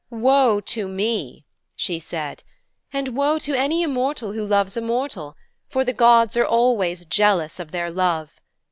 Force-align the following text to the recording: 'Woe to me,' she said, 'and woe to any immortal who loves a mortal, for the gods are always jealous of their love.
'Woe 0.09 0.61
to 0.61 0.87
me,' 0.87 1.45
she 1.75 1.99
said, 1.99 2.43
'and 2.91 3.09
woe 3.09 3.37
to 3.37 3.53
any 3.53 3.83
immortal 3.83 4.31
who 4.31 4.43
loves 4.43 4.75
a 4.75 4.81
mortal, 4.81 5.35
for 5.69 5.83
the 5.85 5.93
gods 5.93 6.35
are 6.35 6.43
always 6.43 7.05
jealous 7.05 7.59
of 7.59 7.69
their 7.69 7.91
love. 7.91 8.41